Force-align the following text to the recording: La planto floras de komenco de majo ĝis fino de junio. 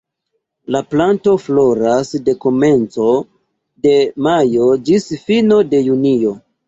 La 0.75 0.79
planto 0.93 1.33
floras 1.43 2.09
de 2.29 2.35
komenco 2.45 3.05
de 3.89 3.93
majo 4.29 4.67
ĝis 4.89 5.07
fino 5.29 5.61
de 5.75 5.83
junio. 5.91 6.35